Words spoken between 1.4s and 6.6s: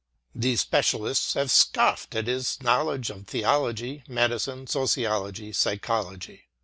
scoffed at his knowledge of theology, medicine, sociology, psychology.